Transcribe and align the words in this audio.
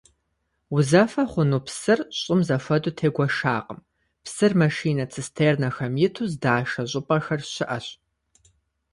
Узэфэ 0.75 1.23
хъуну 1.31 1.61
псыр 1.65 1.99
щӀым 2.19 2.41
зэхуэдэу 2.47 2.95
тегуэшакъым, 2.97 3.79
псыр 4.23 4.51
машинэ-цистернэхэм 4.61 5.93
иту 6.05 6.25
здашэ 6.31 6.83
щӀыпӀэхэр 6.91 7.41
щыӀэщ. 7.53 7.85